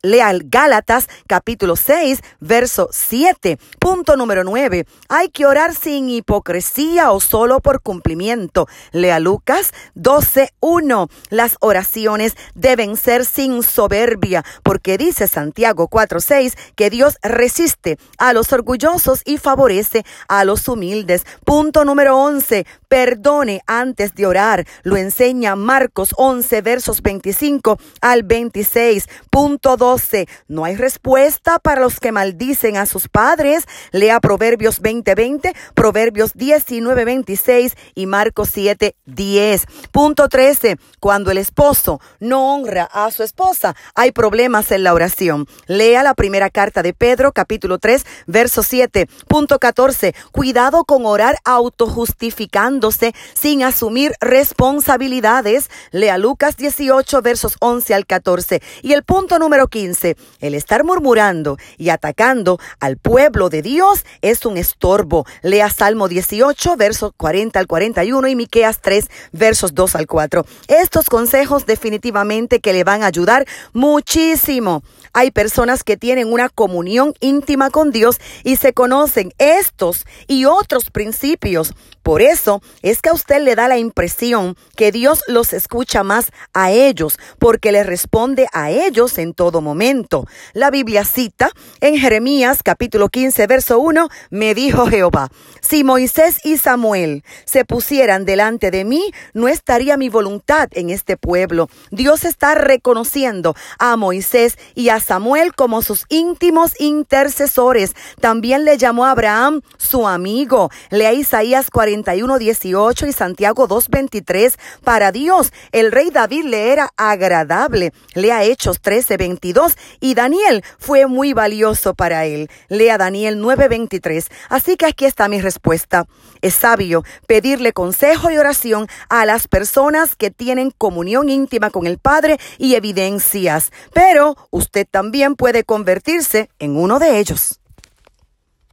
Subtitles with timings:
[0.02, 3.58] Lea Gálatas capítulo 6, verso 7.
[3.80, 4.85] Punto número 9.
[5.09, 8.68] Hay que orar sin hipocresía o solo por cumplimiento.
[8.92, 11.09] Lea Lucas 12, 1.
[11.30, 18.34] Las oraciones deben ser sin soberbia, porque dice Santiago 4, 6 que Dios resiste a
[18.34, 21.24] los orgullosos y favorece a los humildes.
[21.46, 22.66] Punto número 11.
[22.88, 24.66] Perdone antes de orar.
[24.82, 29.08] Lo enseña Marcos 11, versos 25 al 26.
[29.30, 30.28] Punto 12.
[30.48, 33.66] No hay respuesta para los que maldicen a sus padres.
[33.92, 39.66] Lea Proverbios 20, 20, Proverbios 19, 26 y Marcos 7, 10.
[39.92, 40.78] Punto 13.
[41.00, 45.48] Cuando el esposo no honra a su esposa, hay problemas en la oración.
[45.68, 49.08] Lea la primera carta de Pedro, capítulo 3, verso 7.
[49.28, 50.16] Punto 14.
[50.32, 55.70] Cuidado con orar autojustificándose sin asumir responsabilidades.
[55.92, 58.62] Lea Lucas 18, versos 11 al 14.
[58.82, 64.46] Y el punto número 15, el estar murmurando y atacando al pueblo de Dios es
[64.46, 65.26] un estorbo.
[65.42, 70.45] Lea Salmo 18, versos 40 al 41 y Miqueas 3, versos 2 al 4.
[70.67, 74.84] Estos consejos definitivamente que le van a ayudar muchísimo.
[75.11, 80.91] Hay personas que tienen una comunión íntima con Dios y se conocen estos y otros
[80.91, 81.73] principios.
[82.03, 86.31] Por eso es que a usted le da la impresión que Dios los escucha más
[86.53, 90.28] a ellos, porque le responde a ellos en todo momento.
[90.53, 95.29] La Biblia cita en Jeremías capítulo 15, verso 1, me dijo Jehová,
[95.61, 97.23] si Moisés y Samuel
[97.53, 101.69] se pusieran delante de mí, no estaría mi voluntad en este pueblo.
[101.91, 107.94] Dios está reconociendo a Moisés y a Samuel como sus íntimos intercesores.
[108.20, 110.72] También le llamó a Abraham su amigo.
[110.90, 114.58] Lea Isaías 41, 18 y Santiago 2, 23.
[114.84, 117.94] Para Dios, el rey David le era agradable.
[118.16, 122.50] Lea Hechos 13, 22 y Daniel fue muy valioso para él.
[122.67, 124.28] Lea Daniel 9, 23.
[124.50, 126.08] Así que aquí está mi respuesta.
[126.41, 127.03] Es sabio
[127.43, 132.75] pedirle consejo y oración a las personas que tienen comunión íntima con el Padre y
[132.75, 133.73] evidencias.
[133.93, 137.59] Pero usted también puede convertirse en uno de ellos.